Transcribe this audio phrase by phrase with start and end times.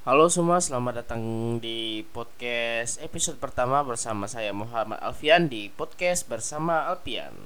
[0.00, 1.20] Halo semua, selamat datang
[1.60, 7.36] di podcast episode pertama bersama saya Muhammad Alfian di podcast bersama Alfian.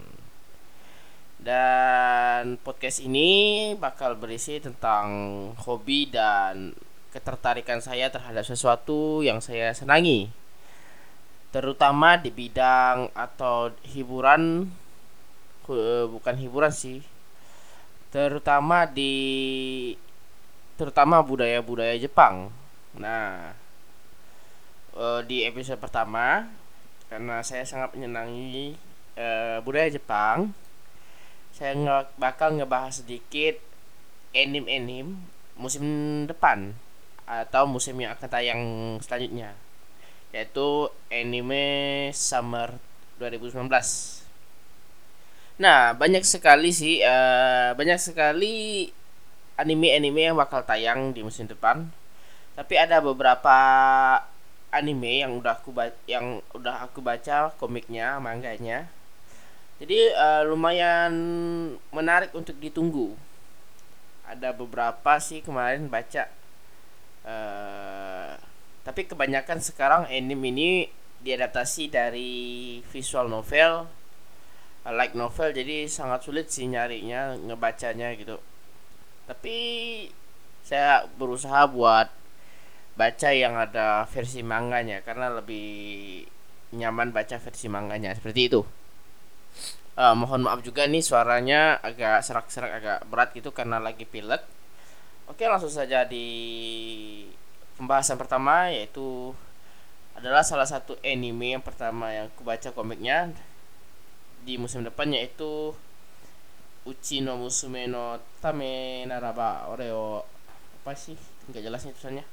[1.42, 5.10] Dan podcast ini bakal berisi tentang
[5.66, 6.78] hobi dan
[7.10, 10.30] ketertarikan saya terhadap sesuatu yang saya senangi.
[11.50, 14.70] Terutama di bidang atau hiburan
[15.74, 17.02] eh, bukan hiburan sih.
[18.14, 19.10] Terutama di
[20.74, 22.50] terutama budaya-budaya Jepang.
[22.98, 23.54] Nah,
[24.94, 26.50] uh, di episode pertama
[27.10, 28.74] karena saya sangat menyenangi
[29.14, 30.50] uh, budaya Jepang,
[31.54, 33.58] saya nge bakal ngebahas sedikit
[34.34, 35.14] anime-anime
[35.54, 35.86] musim
[36.26, 36.74] depan
[37.24, 38.62] atau musim yang akan tayang
[39.00, 39.54] selanjutnya
[40.34, 42.74] yaitu anime summer
[43.22, 43.70] 2019.
[45.62, 48.90] Nah, banyak sekali sih uh, banyak sekali
[49.54, 51.86] anime-anime yang bakal tayang di musim depan.
[52.54, 53.56] Tapi ada beberapa
[54.70, 58.90] anime yang udah aku baca, yang udah aku baca komiknya, manganya.
[59.78, 61.12] Jadi uh, lumayan
[61.90, 63.14] menarik untuk ditunggu.
[64.26, 66.30] Ada beberapa sih kemarin baca.
[67.24, 68.38] Uh,
[68.86, 70.70] tapi kebanyakan sekarang anime ini
[71.24, 72.32] diadaptasi dari
[72.92, 73.88] visual novel,
[74.84, 78.36] like novel, jadi sangat sulit sih nyarinya, ngebacanya gitu
[79.24, 79.56] tapi
[80.64, 82.08] saya berusaha buat
[82.94, 86.22] baca yang ada versi manganya karena lebih
[86.74, 88.14] nyaman baca versi manganya.
[88.14, 88.60] Seperti itu.
[89.94, 94.42] Uh, mohon maaf juga nih suaranya agak serak-serak agak berat gitu karena lagi pilek.
[95.30, 96.26] Oke langsung saja di
[97.78, 99.32] pembahasan pertama yaitu
[100.14, 103.34] adalah salah satu anime yang pertama yang aku baca komiknya
[104.46, 105.74] di musim depan yaitu
[106.84, 110.20] Uchi no musume no tame naraba ore o
[110.84, 111.16] apa sih
[111.48, 112.24] nggak jelas nih tulisannya.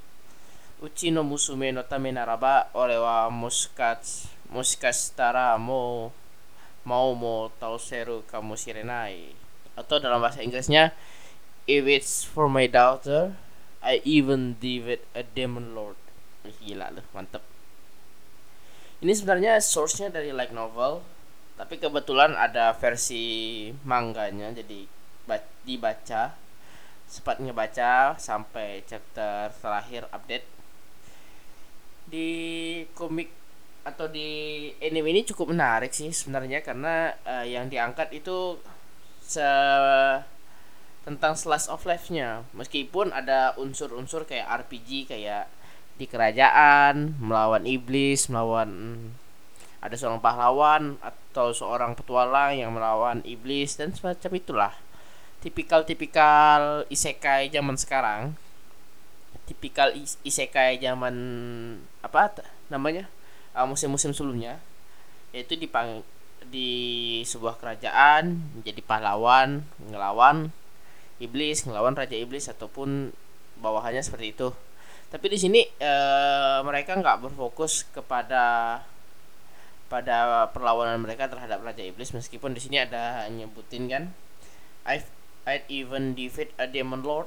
[0.84, 4.04] Uchi no musume no tame naraba ore wa muskat
[4.52, 6.12] muskashitara mo
[6.84, 9.32] mau mo tauseru kamu shirenai
[9.80, 10.92] atau dalam bahasa Inggrisnya
[11.64, 13.32] if it's for my daughter
[13.82, 15.98] I even give it a demon lord.
[16.61, 17.42] Gila loh mantep.
[19.02, 21.02] Ini sebenarnya source-nya dari light novel
[21.61, 24.89] tapi kebetulan ada versi mangganya jadi
[25.61, 26.33] dibaca
[27.05, 30.48] sempat ngebaca sampai chapter terakhir update.
[32.08, 32.30] Di
[32.98, 33.30] komik
[33.86, 38.58] atau di anime ini cukup menarik sih sebenarnya karena uh, yang diangkat itu
[39.22, 39.45] se
[41.04, 42.48] tentang slice of life-nya.
[42.58, 45.45] Meskipun ada unsur-unsur kayak RPG kayak
[45.99, 48.72] di kerajaan melawan iblis melawan
[49.81, 54.73] ada seorang pahlawan atau seorang petualang yang melawan iblis dan semacam itulah.
[55.42, 58.37] Tipikal-tipikal isekai zaman sekarang.
[59.49, 61.15] Tipikal isekai zaman
[62.05, 63.09] apa namanya?
[63.58, 64.61] Uh, musim-musim sebelumnya.
[65.33, 65.65] Yaitu di
[66.52, 66.71] di
[67.25, 70.49] sebuah kerajaan menjadi pahlawan ngelawan
[71.21, 73.13] iblis ngelawan raja iblis ataupun
[73.61, 74.49] bawahannya seperti itu.
[75.13, 75.93] Tapi di sini e,
[76.65, 78.80] mereka nggak berfokus kepada
[79.92, 84.16] pada perlawanan mereka terhadap Raja Iblis meskipun di sini ada nyebutin kan
[84.88, 85.12] I've
[85.44, 87.26] I'd even defeat a demon lord.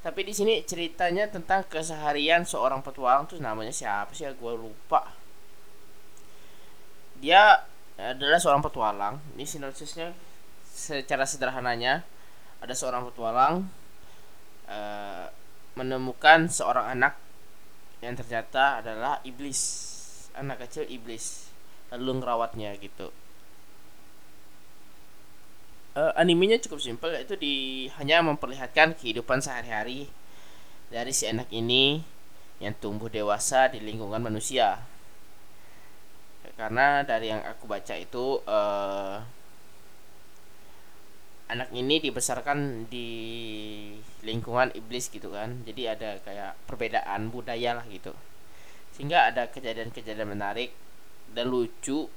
[0.00, 4.24] Tapi di sini ceritanya tentang keseharian seorang petualang tuh namanya siapa sih?
[4.38, 5.12] Gue lupa.
[7.20, 7.66] Dia
[7.98, 9.20] adalah seorang petualang.
[9.36, 10.14] Ini sinopsisnya
[10.64, 12.06] secara sederhananya
[12.62, 13.66] ada seorang petualang
[14.70, 15.26] uh,
[15.74, 17.18] menemukan seorang anak
[17.98, 19.87] yang ternyata adalah iblis
[20.38, 21.50] anak kecil iblis
[21.90, 23.10] lalu ngerawatnya gitu.
[25.98, 30.06] Uh, animenya cukup simpel yaitu di hanya memperlihatkan kehidupan sehari-hari
[30.94, 32.06] dari si anak ini
[32.62, 34.78] yang tumbuh dewasa di lingkungan manusia.
[36.54, 39.22] Karena dari yang aku baca itu uh,
[41.50, 43.08] anak ini dibesarkan di
[44.22, 45.62] lingkungan iblis gitu kan.
[45.66, 48.14] Jadi ada kayak perbedaan budaya lah gitu
[48.98, 50.74] sehingga ada kejadian-kejadian menarik
[51.30, 52.10] dan lucu.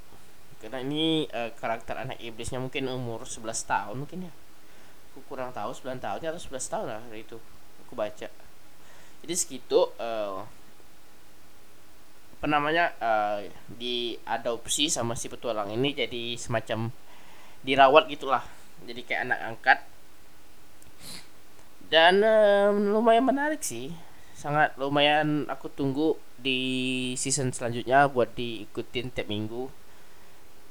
[0.58, 4.34] Karena ini uh, karakter anak iblisnya mungkin umur 11 tahun mungkin ya.
[5.14, 7.38] Aku kurang tahu 9 tahunnya atau 11 tahun lah hari itu.
[7.86, 8.26] Aku baca.
[9.22, 10.42] Jadi segitu uh,
[12.42, 13.46] apa namanya uh,
[13.78, 16.90] diadopsi sama si petualang ini jadi semacam
[17.62, 18.42] dirawat gitulah.
[18.90, 19.80] Jadi kayak anak angkat.
[21.94, 23.94] Dan uh, lumayan menarik sih.
[24.34, 26.62] Sangat lumayan aku tunggu di
[27.16, 29.70] season selanjutnya buat diikutin tiap minggu.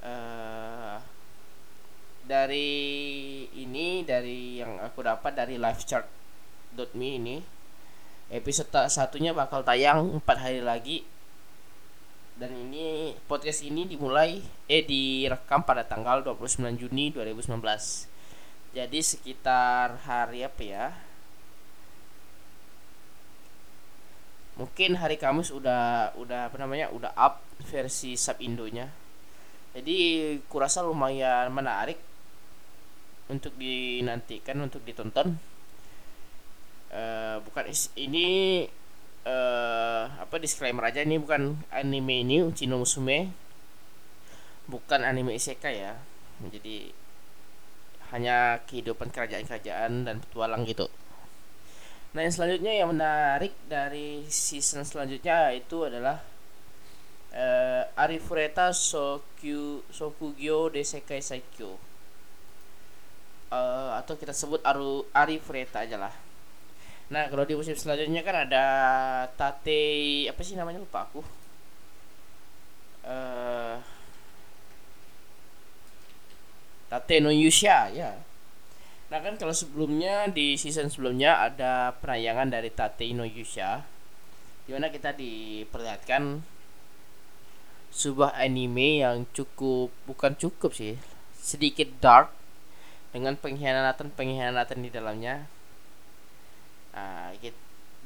[0.02, 0.98] Uh,
[2.26, 2.70] dari
[3.54, 7.36] ini dari yang aku dapat dari livechart.me ini
[8.30, 11.06] episode satunya bakal tayang empat hari lagi.
[12.34, 18.10] Dan ini podcast ini dimulai eh direkam pada tanggal 29 Juni 2019
[18.70, 20.86] jadi sekitar hari apa ya
[24.60, 28.92] mungkin hari Kamis udah udah apa namanya udah up versi sub Indonya.
[29.72, 31.96] Jadi kurasa lumayan menarik
[33.32, 35.40] untuk dinantikan untuk ditonton.
[36.92, 38.66] Uh, bukan ini
[39.24, 43.32] uh, apa disclaimer aja ini bukan anime ini Uchino Musume.
[44.68, 45.96] Bukan anime isekai ya.
[46.44, 46.92] Jadi
[48.12, 50.90] hanya kehidupan kerajaan-kerajaan dan petualang gitu
[52.10, 56.18] nah yang selanjutnya yang menarik dari season selanjutnya itu adalah
[57.34, 61.78] uh, Arifureta Sokyu Sokugyo Desekai Saikyo.
[63.50, 66.14] Uh, atau kita sebut Aru Arifureta aja lah.
[67.10, 68.64] Nah kalau di musim selanjutnya kan ada
[69.34, 70.78] Tate apa sih namanya?
[70.78, 71.22] Lupa aku.
[73.02, 73.82] Uh,
[76.86, 78.29] Tate no Yusha ya
[79.10, 83.82] nah kan kalau sebelumnya di season sebelumnya ada penayangan dari Tate Yusha
[84.64, 86.46] di mana kita diperlihatkan
[87.90, 90.94] sebuah anime yang cukup bukan cukup sih
[91.34, 92.30] sedikit dark
[93.10, 95.50] dengan pengkhianatan pengkhianatan di dalamnya.
[96.94, 97.34] Nah,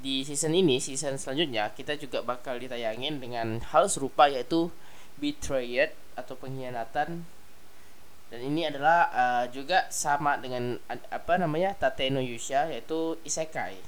[0.01, 4.69] di season ini season selanjutnya kita juga bakal ditayangin dengan hal serupa yaitu
[5.21, 7.25] betrayed atau pengkhianatan
[8.35, 13.79] dan ini adalah uh, juga sama dengan apa namanya Tate no Yusha yaitu isekai.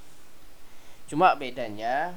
[1.11, 2.15] Cuma bedanya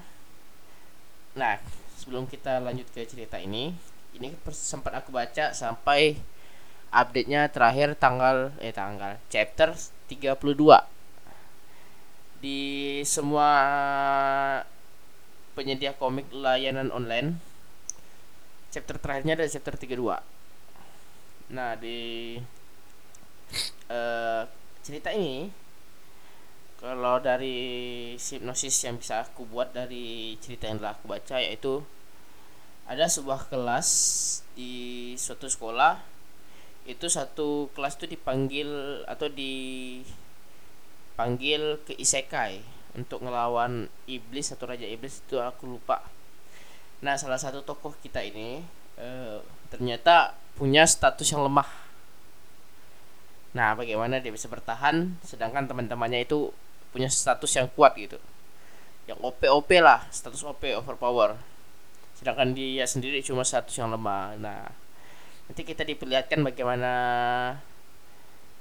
[1.34, 1.58] nah
[1.98, 3.74] sebelum kita lanjut ke cerita ini
[4.14, 6.22] ini sempat aku baca sampai
[6.94, 9.74] update-nya terakhir tanggal eh tanggal chapter
[10.14, 10.38] 32
[12.46, 12.62] di
[13.10, 13.50] semua
[15.58, 17.42] penyedia komik layanan online
[18.70, 20.39] chapter terakhirnya ada chapter 32
[21.50, 22.38] nah di
[23.90, 24.46] uh,
[24.86, 25.50] cerita ini
[26.80, 31.84] kalau dari hipnosis yang bisa aku buat dari cerita yang telah aku baca yaitu
[32.90, 33.90] ada sebuah kelas
[34.58, 36.02] di suatu sekolah.
[36.90, 40.34] Itu satu kelas itu dipanggil atau dipanggil
[41.86, 42.64] ke isekai
[42.98, 46.02] untuk ngelawan iblis atau raja iblis itu aku lupa.
[47.06, 48.66] Nah salah satu tokoh kita ini
[48.98, 49.38] e,
[49.70, 51.72] ternyata punya status yang lemah.
[53.56, 56.52] Nah bagaimana dia bisa bertahan sedangkan teman-temannya itu
[56.92, 58.20] punya status yang kuat gitu?
[59.08, 61.40] Yang OP OP lah status OP overpower.
[62.20, 64.36] Sedangkan dia sendiri cuma satu yang lemah.
[64.36, 64.68] Nah
[65.48, 66.92] nanti kita diperlihatkan bagaimana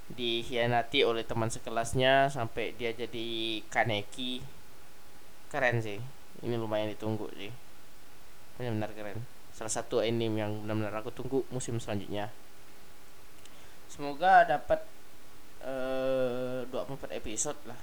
[0.09, 4.39] dihianati oleh teman sekelasnya sampai dia jadi kaneki.
[5.51, 5.99] Keren sih.
[6.39, 7.51] Ini lumayan ditunggu sih.
[8.55, 12.31] Benar-benar keren salah satu anime yang benar-benar aku tunggu musim selanjutnya
[13.91, 14.79] semoga dapat
[15.67, 17.79] uh, eh, 24 episode lah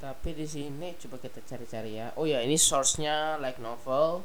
[0.00, 4.24] tapi di sini coba kita cari-cari ya oh ya ini source-nya like novel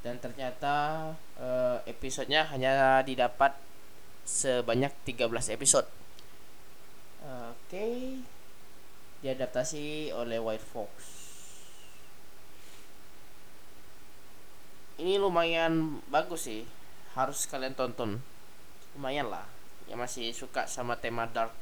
[0.00, 3.58] dan ternyata uh, episodenya hanya didapat
[4.22, 5.90] sebanyak 13 episode.
[7.26, 7.50] Oke.
[7.66, 7.94] Okay.
[9.26, 11.25] Diadaptasi oleh White Fox.
[14.96, 16.64] Ini lumayan bagus sih.
[17.12, 18.20] Harus kalian tonton.
[18.96, 19.44] Lumayan lah.
[19.86, 21.52] Yang masih suka sama tema dark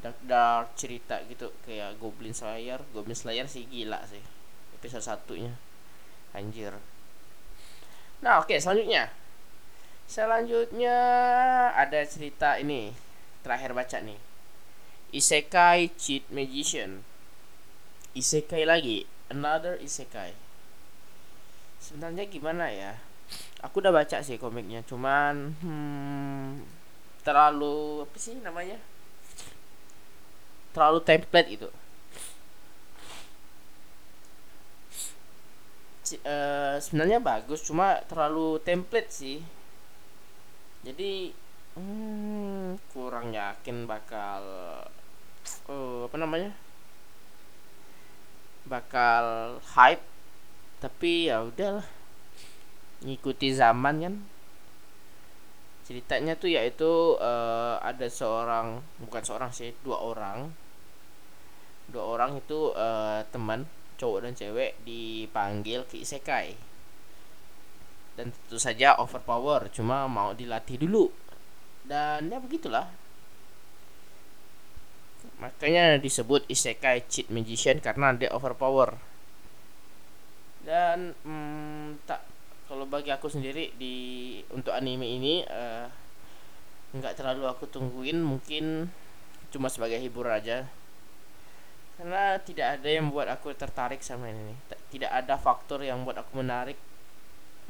[0.00, 2.80] dark dark cerita gitu kayak Goblin Slayer.
[2.96, 4.24] Goblin Slayer sih gila sih.
[4.80, 5.52] Episode satunya.
[6.32, 6.72] Anjir.
[8.20, 9.12] Nah, oke, okay, selanjutnya.
[10.08, 10.96] Selanjutnya
[11.76, 12.92] ada cerita ini.
[13.40, 14.20] Terakhir baca nih.
[15.10, 17.02] Isekai Cheat Magician.
[18.12, 20.49] Isekai lagi, another isekai.
[21.80, 22.94] Sebenarnya gimana ya?
[23.64, 26.64] Aku udah baca sih komiknya, cuman hmm,
[27.24, 28.78] terlalu apa sih namanya?
[30.76, 31.68] Terlalu template itu
[36.18, 39.38] uh, sebenarnya bagus cuma terlalu template sih
[40.82, 41.30] jadi
[41.76, 44.42] hmm, kurang yakin bakal
[45.68, 46.50] uh, apa namanya
[48.66, 50.04] bakal hype
[50.82, 51.86] tapi ya udahlah.
[53.04, 54.14] Ngikuti zaman kan.
[55.86, 60.50] Ceritanya tuh yaitu uh, ada seorang bukan seorang sih dua orang.
[61.92, 63.68] Dua orang itu uh, teman
[64.00, 66.70] cowok dan cewek dipanggil ke isekai
[68.20, 71.08] dan tentu saja overpower cuma mau dilatih dulu.
[71.88, 72.84] Dan ya begitulah.
[75.40, 79.00] Makanya disebut isekai cheat magician karena dia overpower
[80.64, 82.20] dan hmm, tak
[82.70, 83.94] kalau bagi aku sendiri di
[84.52, 85.90] untuk anime ini uh,
[86.94, 88.86] nggak terlalu aku tungguin mungkin
[89.50, 90.68] cuma sebagai hiburan aja.
[91.98, 94.56] Karena tidak ada yang membuat aku tertarik sama ini.
[94.88, 96.78] Tidak ada faktor yang buat aku menarik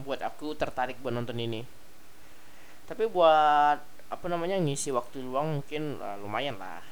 [0.01, 1.65] buat aku tertarik buat nonton ini.
[2.89, 3.79] Tapi buat
[4.11, 6.83] apa namanya ngisi waktu luang mungkin uh, lumayan lah.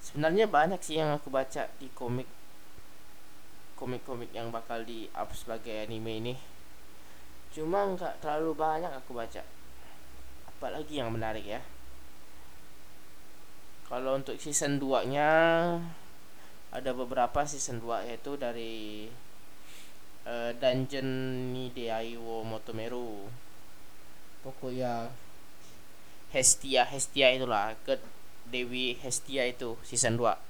[0.00, 2.28] Sebenarnya banyak sih yang aku baca di komik
[3.76, 6.34] komik-komik yang bakal di up sebagai anime ini.
[7.52, 9.44] Cuma nggak terlalu banyak aku baca.
[10.48, 11.60] Apalagi yang menarik ya.
[13.86, 15.30] Kalau untuk season 2 nya
[16.74, 19.06] ada beberapa season 2 yaitu dari
[20.26, 21.08] uh, Dungeon
[21.54, 23.28] Nideaiwo Motomeru.
[24.42, 25.12] Pokoknya
[26.34, 28.00] Hestia Hestia itulah ke
[28.50, 30.45] Dewi Hestia itu season 2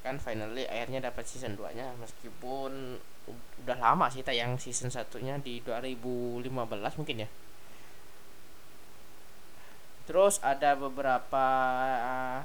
[0.00, 2.96] kan finally akhirnya dapat season 2 nya meskipun
[3.62, 6.50] udah lama sih tayang season satunya di 2015
[6.98, 7.28] mungkin ya.
[10.08, 11.46] Terus ada beberapa
[12.02, 12.40] uh,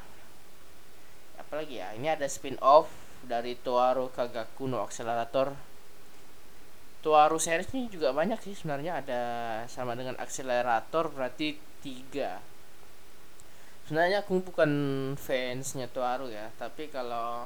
[1.41, 1.95] apa lagi ya?
[1.97, 2.91] Ini ada spin off
[3.25, 5.55] dari Toaru Kagaku no Accelerator.
[7.01, 9.01] Tuaru series ini juga banyak sih sebenarnya.
[9.01, 9.21] Ada
[9.69, 12.41] sama dengan akselerator berarti tiga
[13.86, 14.72] sebenarnya aku bukan
[15.13, 17.46] fansnya Tuaru ya tapi kalau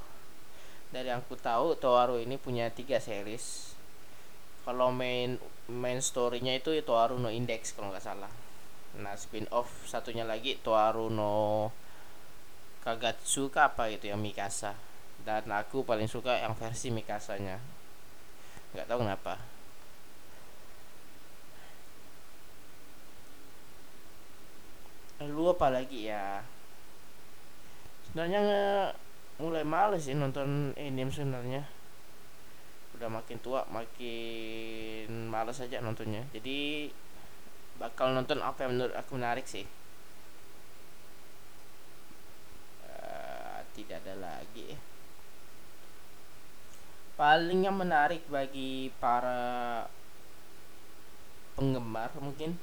[0.89, 3.77] dari yang aku tahu Tuaru ini punya tiga series.
[4.65, 5.37] Kalau main
[5.69, 8.31] main storynya itu Tuaru no Index kalau nggak salah.
[8.97, 11.69] Nah spin off satunya lagi Tuaru no
[12.81, 14.73] Kagatsu apa gitu yang Mikasa.
[15.21, 17.61] Dan aku paling suka yang versi Mikasanya.
[18.73, 19.58] Nggak tahu kenapa
[25.19, 26.39] lalu apa lagi ya?
[28.07, 28.41] Sebenarnya
[29.39, 31.67] mulai males sih nonton anime sebenarnya.
[32.95, 36.23] Udah makin tua makin males aja nontonnya.
[36.31, 36.89] Jadi
[37.79, 39.67] bakal nonton apa yang menurut aku menarik sih.
[42.87, 44.75] Uh, tidak ada lagi.
[47.19, 49.83] Paling yang menarik bagi para
[51.59, 52.55] penggemar mungkin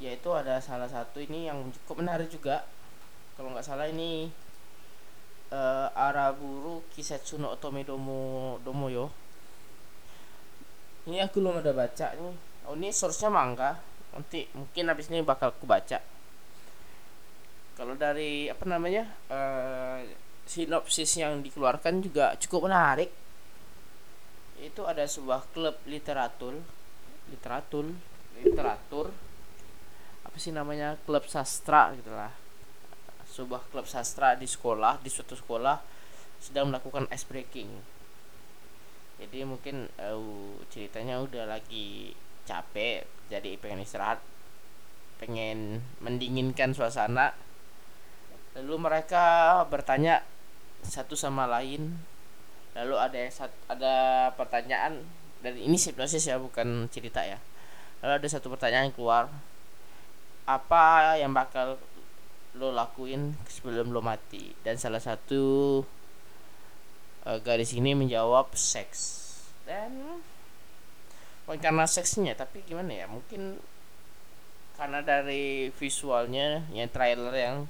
[0.00, 2.64] yaitu ada salah satu ini yang cukup menarik juga.
[3.36, 4.28] Kalau nggak salah ini
[5.52, 9.22] uh, Araburu Kisetsu no Otome Domo Domoyo
[11.02, 12.34] ini aku belum ada baca nih
[12.70, 13.74] oh ini source-nya mangga.
[14.14, 15.98] Nanti mungkin habis ini bakal aku baca.
[17.74, 19.98] Kalau dari apa namanya uh,
[20.46, 23.10] sinopsis yang dikeluarkan juga cukup menarik.
[24.62, 26.54] Itu ada sebuah klub literatur.
[27.34, 27.90] Literatur?
[28.38, 29.10] Literatur
[30.32, 32.32] apa sih namanya klub sastra gitulah.
[33.28, 35.76] Sebuah klub sastra di sekolah di suatu sekolah
[36.40, 37.68] sedang melakukan ice breaking.
[39.20, 42.16] Jadi mungkin uh, ceritanya udah lagi
[42.48, 44.24] capek jadi pengen istirahat
[45.20, 47.36] pengen mendinginkan suasana.
[48.56, 50.24] Lalu mereka bertanya
[50.80, 52.00] satu sama lain.
[52.72, 53.20] Lalu ada
[53.68, 53.94] ada
[54.32, 55.04] pertanyaan
[55.44, 57.36] dan ini hipnosis ya bukan cerita ya.
[58.00, 59.28] Lalu ada satu pertanyaan yang keluar
[60.46, 61.78] apa yang bakal
[62.58, 64.52] lo lakuin sebelum lo mati?
[64.60, 65.80] Dan salah satu
[67.24, 69.30] uh, gadis ini menjawab seks.
[69.62, 70.20] Dan
[71.46, 73.58] bukan karena seksnya tapi gimana ya mungkin
[74.78, 77.66] karena dari visualnya yang trailer yang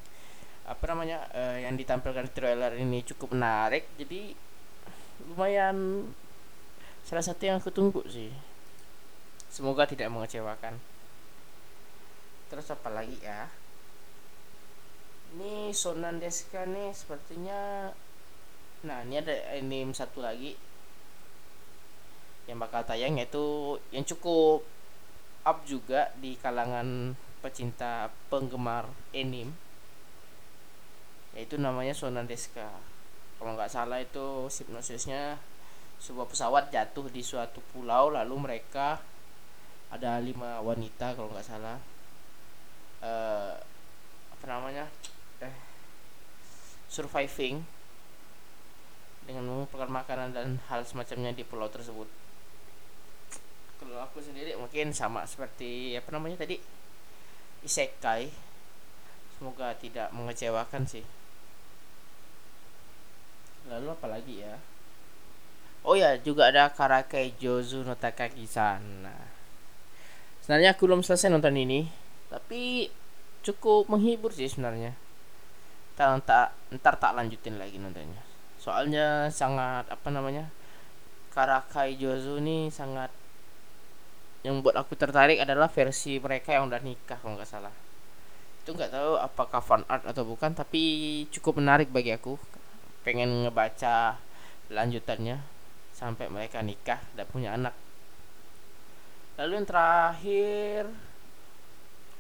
[0.69, 3.89] apa namanya uh, yang ditampilkan di trailer ini cukup menarik.
[4.01, 4.33] Jadi
[5.29, 6.09] lumayan
[7.05, 8.33] salah satu yang aku tunggu sih.
[9.53, 10.92] Semoga tidak mengecewakan
[12.53, 13.49] terus apa lagi ya?
[15.33, 17.89] Ini Sonan Deska nih sepertinya
[18.85, 20.53] nah ini ada anime satu lagi.
[22.45, 24.61] Yang bakal tayang yaitu yang cukup
[25.49, 29.57] up juga di kalangan pecinta penggemar anime
[31.33, 32.69] yaitu namanya Sonandeska
[33.41, 35.41] kalau nggak salah itu hipnosisnya
[35.99, 39.01] sebuah pesawat jatuh di suatu pulau lalu mereka
[39.91, 41.81] ada lima wanita kalau nggak salah
[43.03, 43.59] uh,
[44.33, 44.87] apa namanya
[45.43, 45.55] eh
[46.87, 47.63] surviving
[49.23, 52.11] dengan mengumpulkan makanan dan hal semacamnya di pulau tersebut.
[53.79, 56.59] Kalau aku sendiri mungkin sama seperti apa namanya tadi
[57.67, 58.31] isekai.
[59.39, 61.03] Semoga tidak mengecewakan sih.
[63.67, 64.55] Lalu apa lagi ya?
[65.83, 69.03] Oh ya juga ada Karake Jozu no Takagi-san.
[69.03, 69.27] Nah,
[70.43, 72.02] sebenarnya aku belum selesai nonton ini
[72.33, 72.89] tapi
[73.45, 74.97] cukup menghibur sih sebenarnya.
[75.93, 78.25] Ntar, ntar, ntar tak lanjutin lagi nontonnya.
[78.57, 80.49] Soalnya sangat apa namanya
[81.33, 83.13] Karakai Jozu ini sangat
[84.43, 87.75] yang buat aku tertarik adalah versi mereka yang udah nikah kalau nggak salah.
[88.65, 92.41] Itu nggak tahu apakah fan art atau bukan tapi cukup menarik bagi aku.
[93.07, 94.19] Pengen ngebaca
[94.73, 95.43] lanjutannya
[95.93, 97.75] sampai mereka nikah dan punya anak.
[99.39, 100.83] Lalu yang terakhir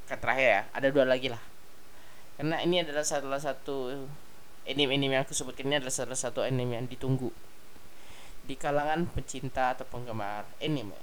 [0.09, 1.43] ke terakhir ya ada dua lagi lah
[2.41, 4.09] karena ini adalah salah satu
[4.67, 7.31] anime-anime yang aku sebutkan ini adalah salah satu anime yang ditunggu
[8.43, 10.99] di kalangan pecinta atau penggemar anime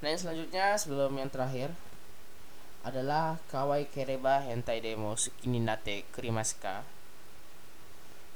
[0.00, 1.72] nah yang selanjutnya sebelum yang terakhir
[2.82, 5.14] adalah Kawaii Kereba Hentai Demo
[5.46, 6.82] Nate Kurimaska.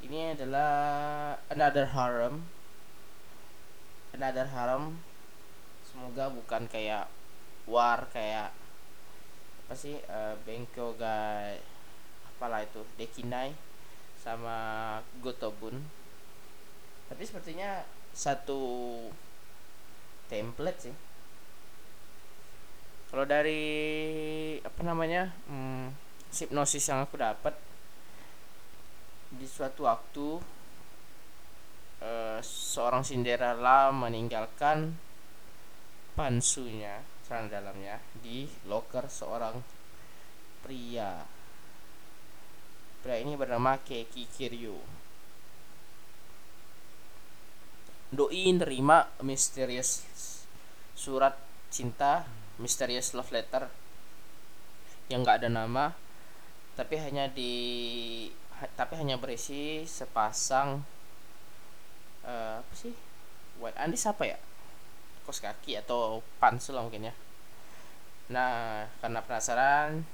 [0.07, 0.71] Ini adalah
[1.51, 2.47] Another Harem.
[4.15, 5.03] Another Harem.
[5.83, 7.11] Semoga bukan kayak
[7.67, 8.55] War kayak
[9.67, 11.51] apa sih uh, Bengko ga
[12.31, 13.51] apalah itu Dekinai
[14.15, 14.57] sama
[15.19, 15.83] Gotobun.
[17.11, 17.83] Tapi sepertinya
[18.15, 18.63] satu
[20.31, 20.95] template sih
[23.07, 23.63] kalau dari
[24.61, 25.95] apa namanya hmm,
[26.35, 27.55] hipnosis yang aku dapat
[29.31, 30.29] di suatu waktu
[32.03, 34.99] uh, seorang Cinderella meninggalkan
[36.19, 39.59] pansunya celana dalamnya di loker seorang
[40.63, 41.27] pria.
[43.03, 44.79] Pria ini bernama Keiki Kiryu.
[48.15, 50.07] Doi nerima misterius
[50.95, 51.35] surat
[51.75, 52.23] cinta
[52.63, 53.67] Mysterious Love Letter
[55.11, 55.91] yang nggak ada nama
[56.79, 57.53] tapi hanya di
[58.79, 60.87] tapi hanya berisi sepasang
[62.23, 62.95] uh, apa sih?
[63.59, 64.39] White Andi siapa ya
[65.27, 67.15] kos kaki atau pants lah mungkin ya.
[68.31, 70.07] Nah karena penasaran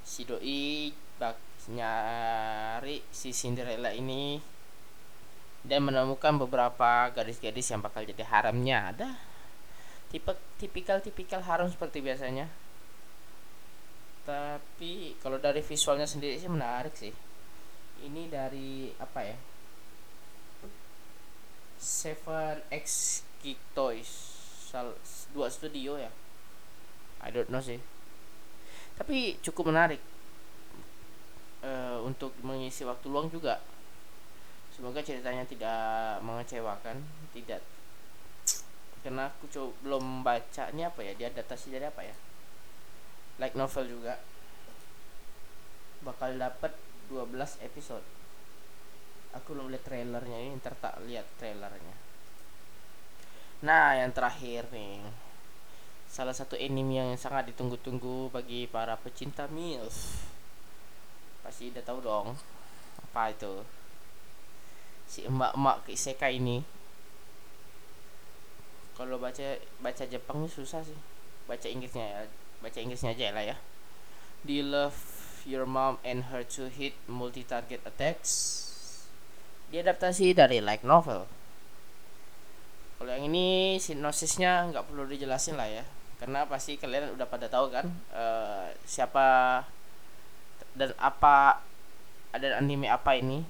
[0.00, 1.36] si doi bak
[1.68, 4.40] nyari si Cinderella ini
[5.60, 8.96] dan menemukan beberapa gadis-gadis yang bakal jadi haramnya.
[8.96, 9.08] Ada
[10.08, 12.48] tipe tipikal tipikal harum seperti biasanya.
[14.24, 17.12] Tapi kalau dari visualnya sendiri sih menarik sih.
[18.00, 19.36] Ini dari apa ya?
[21.80, 24.29] Seven X Geek Toys
[24.70, 24.94] Sal
[25.34, 26.06] dua studio ya?
[27.26, 27.82] I don't know sih.
[28.94, 29.98] Tapi cukup menarik.
[31.60, 33.58] Uh, untuk mengisi waktu luang juga.
[34.70, 37.02] Semoga ceritanya tidak mengecewakan
[37.34, 37.60] tidak
[39.00, 42.12] karena aku coba belum baca ini apa ya dia adaptasi dari apa ya?
[43.40, 44.20] Like novel juga.
[46.04, 46.76] Bakal dapat
[47.08, 48.04] 12 episode.
[49.36, 52.09] Aku belum lihat trailernya ini ntar tak lihat trailernya
[53.60, 55.04] nah yang terakhir nih.
[56.10, 60.26] Salah satu anime yang sangat ditunggu-tunggu bagi para pecinta MILF.
[61.44, 62.34] Pasti udah tahu dong
[63.10, 63.54] apa itu?
[65.06, 66.62] Si emak-emak isekai ini.
[68.98, 70.98] Kalau baca baca Jepang susah sih.
[71.46, 72.20] Baca Inggrisnya ya
[72.58, 73.56] baca Inggrisnya aja lah ya.
[74.42, 74.98] You love
[75.44, 78.58] your mom and her to hit multi target attacks.
[79.70, 81.39] Diadaptasi dari like novel
[83.00, 85.88] kalau yang ini sinopsisnya nggak perlu dijelasin lah ya.
[86.20, 89.64] Karena pasti kalian udah pada tahu kan uh, siapa
[90.76, 91.64] dan apa
[92.36, 93.40] ada anime apa ini.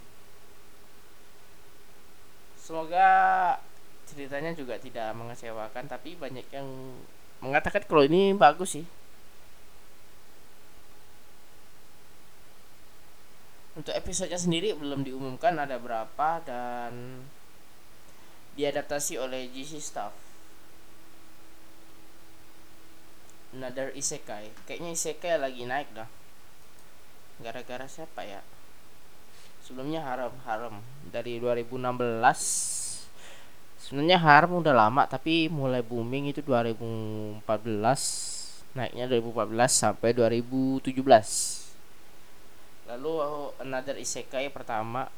[2.54, 3.10] Semoga
[4.06, 6.70] ceritanya juga tidak mengecewakan tapi banyak yang
[7.42, 8.86] mengatakan kalau ini bagus sih.
[13.74, 17.26] Untuk episodenya sendiri belum diumumkan ada berapa dan
[18.61, 20.12] diadaptasi oleh GC Staff.
[23.57, 24.53] Another Isekai.
[24.68, 26.07] Kayaknya Isekai lagi naik dah.
[27.40, 28.44] Gara-gara siapa ya?
[29.64, 32.81] Sebelumnya Haram Haram dari 2016
[33.81, 37.42] sebenarnya harem udah lama tapi mulai booming itu 2014
[38.79, 40.94] naiknya 2014 sampai 2017
[42.87, 43.12] lalu
[43.59, 45.11] another isekai pertama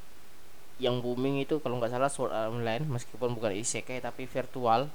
[0.80, 4.88] yang booming itu kalau nggak salah Sword Art Online meskipun bukan isekai tapi virtual.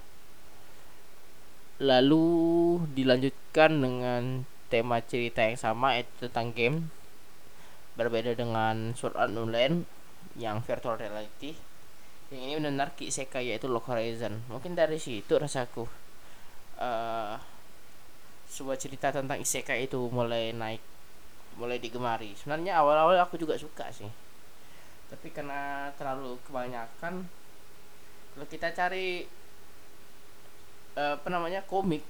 [1.77, 2.27] Lalu
[2.97, 6.77] dilanjutkan dengan tema cerita yang sama itu tentang game.
[7.93, 9.85] Berbeda dengan Sword Art Online
[10.37, 11.53] yang virtual reality.
[12.33, 14.41] Yang ini benar Ki Isekai yaitu Lock Horizon.
[14.49, 15.87] Mungkin dari situ rasaku
[16.81, 17.37] uh,
[18.49, 20.81] sebuah cerita tentang Isekai itu mulai naik
[21.55, 22.33] mulai digemari.
[22.35, 24.26] Sebenarnya awal-awal aku juga suka sih
[25.07, 27.23] tapi karena terlalu kebanyakan
[28.37, 29.25] kalau kita cari
[30.93, 32.05] uh, apa namanya komik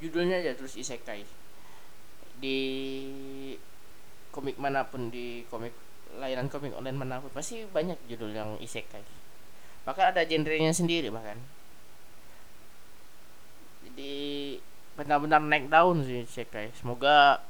[0.00, 1.26] judulnya aja terus Isekai.
[2.40, 2.58] Di
[4.32, 5.74] komik mana pun di komik
[6.16, 9.04] layanan komik online mana pun pasti banyak judul yang isekai.
[9.84, 11.36] Bahkan ada genrenya sendiri bahkan.
[13.84, 14.56] Jadi
[14.96, 16.72] benar-benar naik daun sih isekai.
[16.72, 17.44] Semoga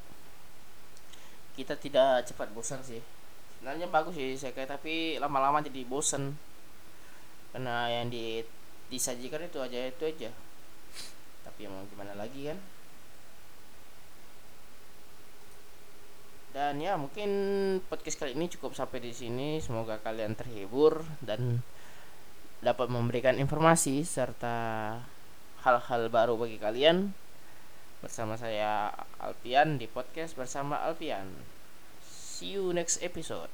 [1.54, 3.19] kita tidak cepat bosan sih
[3.60, 6.32] sebenarnya bagus sih isekai tapi lama-lama jadi bosan
[7.52, 8.40] karena yang di
[8.88, 10.32] disajikan itu aja itu aja.
[11.44, 12.58] Tapi mau gimana lagi kan?
[16.50, 17.30] Dan ya mungkin
[17.86, 19.62] podcast kali ini cukup sampai di sini.
[19.62, 21.62] Semoga kalian terhibur dan
[22.64, 24.96] dapat memberikan informasi serta
[25.62, 27.14] hal-hal baru bagi kalian.
[28.00, 28.88] Bersama saya
[29.20, 31.59] Alpian di podcast bersama Alpian
[32.40, 33.50] see you next episode